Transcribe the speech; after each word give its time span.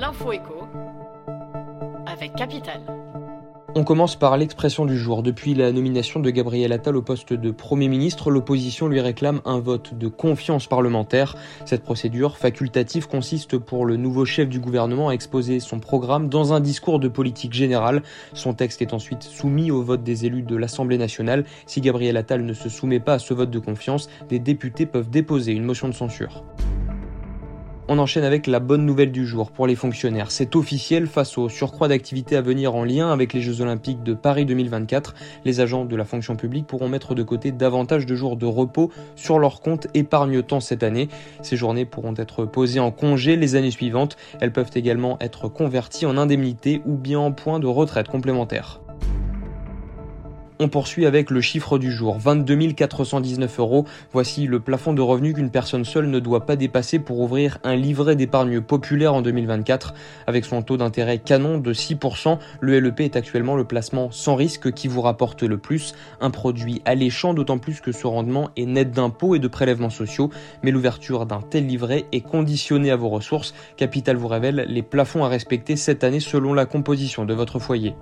L'info 0.00 0.32
écho 0.32 0.66
avec 2.06 2.34
Capital. 2.34 2.80
On 3.74 3.84
commence 3.84 4.16
par 4.16 4.38
l'expression 4.38 4.86
du 4.86 4.96
jour. 4.96 5.22
Depuis 5.22 5.52
la 5.52 5.72
nomination 5.72 6.20
de 6.20 6.30
Gabriel 6.30 6.72
Attal 6.72 6.96
au 6.96 7.02
poste 7.02 7.34
de 7.34 7.50
Premier 7.50 7.88
ministre, 7.88 8.30
l'opposition 8.30 8.88
lui 8.88 9.02
réclame 9.02 9.42
un 9.44 9.58
vote 9.58 9.92
de 9.92 10.08
confiance 10.08 10.66
parlementaire. 10.66 11.36
Cette 11.66 11.82
procédure 11.82 12.38
facultative 12.38 13.08
consiste 13.08 13.58
pour 13.58 13.84
le 13.84 13.96
nouveau 13.96 14.24
chef 14.24 14.48
du 14.48 14.58
gouvernement 14.58 15.10
à 15.10 15.12
exposer 15.12 15.60
son 15.60 15.80
programme 15.80 16.30
dans 16.30 16.54
un 16.54 16.60
discours 16.60 16.98
de 16.98 17.08
politique 17.08 17.52
générale. 17.52 18.02
Son 18.32 18.54
texte 18.54 18.80
est 18.80 18.94
ensuite 18.94 19.22
soumis 19.22 19.70
au 19.70 19.82
vote 19.82 20.02
des 20.02 20.24
élus 20.24 20.42
de 20.42 20.56
l'Assemblée 20.56 20.96
nationale. 20.96 21.44
Si 21.66 21.82
Gabriel 21.82 22.16
Attal 22.16 22.46
ne 22.46 22.54
se 22.54 22.70
soumet 22.70 23.00
pas 23.00 23.14
à 23.14 23.18
ce 23.18 23.34
vote 23.34 23.50
de 23.50 23.58
confiance, 23.58 24.08
des 24.30 24.38
députés 24.38 24.86
peuvent 24.86 25.10
déposer 25.10 25.52
une 25.52 25.64
motion 25.64 25.88
de 25.88 25.94
censure. 25.94 26.42
On 27.92 27.98
enchaîne 27.98 28.22
avec 28.22 28.46
la 28.46 28.60
bonne 28.60 28.86
nouvelle 28.86 29.10
du 29.10 29.26
jour 29.26 29.50
pour 29.50 29.66
les 29.66 29.74
fonctionnaires. 29.74 30.30
C'est 30.30 30.54
officiel 30.54 31.08
face 31.08 31.36
au 31.36 31.48
surcroît 31.48 31.88
d'activités 31.88 32.36
à 32.36 32.40
venir 32.40 32.76
en 32.76 32.84
lien 32.84 33.10
avec 33.10 33.32
les 33.32 33.40
Jeux 33.40 33.62
Olympiques 33.62 34.04
de 34.04 34.14
Paris 34.14 34.46
2024. 34.46 35.16
Les 35.44 35.58
agents 35.58 35.84
de 35.84 35.96
la 35.96 36.04
fonction 36.04 36.36
publique 36.36 36.68
pourront 36.68 36.88
mettre 36.88 37.16
de 37.16 37.24
côté 37.24 37.50
davantage 37.50 38.06
de 38.06 38.14
jours 38.14 38.36
de 38.36 38.46
repos 38.46 38.92
sur 39.16 39.40
leur 39.40 39.60
compte 39.60 39.88
épargne-temps 39.92 40.60
cette 40.60 40.84
année. 40.84 41.08
Ces 41.42 41.56
journées 41.56 41.84
pourront 41.84 42.14
être 42.16 42.44
posées 42.44 42.78
en 42.78 42.92
congé 42.92 43.34
les 43.34 43.56
années 43.56 43.72
suivantes. 43.72 44.16
Elles 44.40 44.52
peuvent 44.52 44.70
également 44.76 45.16
être 45.18 45.48
converties 45.48 46.06
en 46.06 46.16
indemnités 46.16 46.82
ou 46.86 46.94
bien 46.96 47.18
en 47.18 47.32
points 47.32 47.58
de 47.58 47.66
retraite 47.66 48.06
complémentaires. 48.06 48.80
On 50.62 50.68
poursuit 50.68 51.06
avec 51.06 51.30
le 51.30 51.40
chiffre 51.40 51.78
du 51.78 51.90
jour, 51.90 52.18
22 52.18 52.72
419 52.72 53.60
euros. 53.60 53.86
Voici 54.12 54.46
le 54.46 54.60
plafond 54.60 54.92
de 54.92 55.00
revenus 55.00 55.32
qu'une 55.32 55.48
personne 55.48 55.86
seule 55.86 56.10
ne 56.10 56.20
doit 56.20 56.44
pas 56.44 56.54
dépasser 56.54 56.98
pour 56.98 57.18
ouvrir 57.20 57.56
un 57.64 57.76
livret 57.76 58.14
d'épargne 58.14 58.60
populaire 58.60 59.14
en 59.14 59.22
2024. 59.22 59.94
Avec 60.26 60.44
son 60.44 60.60
taux 60.60 60.76
d'intérêt 60.76 61.16
canon 61.16 61.56
de 61.56 61.72
6%, 61.72 62.36
le 62.60 62.78
LEP 62.78 63.00
est 63.00 63.16
actuellement 63.16 63.56
le 63.56 63.64
placement 63.64 64.10
sans 64.10 64.34
risque 64.34 64.70
qui 64.72 64.86
vous 64.86 65.00
rapporte 65.00 65.44
le 65.44 65.56
plus. 65.56 65.94
Un 66.20 66.30
produit 66.30 66.82
alléchant 66.84 67.32
d'autant 67.32 67.56
plus 67.56 67.80
que 67.80 67.90
ce 67.90 68.06
rendement 68.06 68.50
est 68.58 68.66
net 68.66 68.90
d'impôts 68.90 69.34
et 69.34 69.38
de 69.38 69.48
prélèvements 69.48 69.88
sociaux. 69.88 70.28
Mais 70.62 70.72
l'ouverture 70.72 71.24
d'un 71.24 71.40
tel 71.40 71.66
livret 71.66 72.04
est 72.12 72.20
conditionnée 72.20 72.90
à 72.90 72.96
vos 72.96 73.08
ressources. 73.08 73.54
Capital 73.78 74.18
vous 74.18 74.28
révèle 74.28 74.66
les 74.68 74.82
plafonds 74.82 75.24
à 75.24 75.28
respecter 75.28 75.76
cette 75.76 76.04
année 76.04 76.20
selon 76.20 76.52
la 76.52 76.66
composition 76.66 77.24
de 77.24 77.32
votre 77.32 77.58
foyer. 77.60 77.94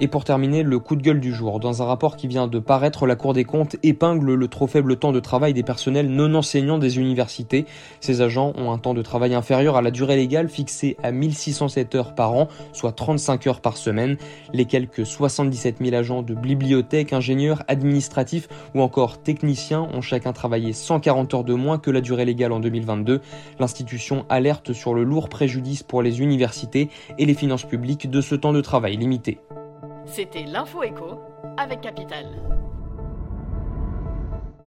Et 0.00 0.08
pour 0.08 0.24
terminer, 0.24 0.62
le 0.62 0.78
coup 0.78 0.96
de 0.96 1.02
gueule 1.02 1.20
du 1.20 1.32
jour. 1.32 1.60
Dans 1.60 1.82
un 1.82 1.84
rapport 1.84 2.16
qui 2.16 2.26
vient 2.26 2.46
de 2.46 2.58
paraître, 2.58 3.06
la 3.06 3.16
Cour 3.16 3.32
des 3.32 3.44
comptes 3.44 3.76
épingle 3.82 4.34
le 4.34 4.48
trop 4.48 4.66
faible 4.66 4.96
temps 4.96 5.12
de 5.12 5.20
travail 5.20 5.54
des 5.54 5.62
personnels 5.62 6.08
non 6.08 6.34
enseignants 6.34 6.78
des 6.78 6.98
universités. 6.98 7.66
Ces 8.00 8.20
agents 8.20 8.52
ont 8.56 8.72
un 8.72 8.78
temps 8.78 8.94
de 8.94 9.02
travail 9.02 9.34
inférieur 9.34 9.76
à 9.76 9.82
la 9.82 9.90
durée 9.90 10.16
légale 10.16 10.48
fixée 10.48 10.96
à 11.02 11.12
1607 11.12 11.94
heures 11.94 12.14
par 12.14 12.32
an, 12.32 12.48
soit 12.72 12.92
35 12.92 13.46
heures 13.46 13.60
par 13.60 13.76
semaine. 13.76 14.16
Les 14.52 14.64
quelques 14.64 15.06
77 15.06 15.76
000 15.80 15.94
agents 15.94 16.22
de 16.22 16.34
bibliothèques, 16.34 17.12
ingénieurs, 17.12 17.62
administratifs 17.68 18.48
ou 18.74 18.80
encore 18.80 19.22
techniciens 19.22 19.88
ont 19.92 20.00
chacun 20.00 20.32
travaillé 20.32 20.72
140 20.72 21.34
heures 21.34 21.44
de 21.44 21.54
moins 21.54 21.78
que 21.78 21.90
la 21.90 22.00
durée 22.00 22.24
légale 22.24 22.52
en 22.52 22.60
2022. 22.60 23.20
L'institution 23.60 24.26
alerte 24.28 24.72
sur 24.72 24.94
le 24.94 25.04
lourd 25.04 25.28
préjudice 25.28 25.82
pour 25.82 26.02
les 26.02 26.20
universités 26.20 26.88
et 27.18 27.26
les 27.26 27.34
finances 27.34 27.64
publiques 27.64 28.10
de 28.10 28.20
ce 28.20 28.34
temps 28.34 28.52
de 28.52 28.60
travail 28.60 28.96
limité. 28.96 29.38
C'était 30.06 30.44
l'info 30.44 30.82
avec 31.56 31.80
Capital. 31.80 32.26